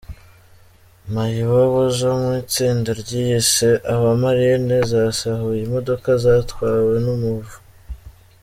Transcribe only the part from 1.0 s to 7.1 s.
Mayibobo zo mu itsinda ryiyise “Abamarine” zasahuye imodoka zatwawe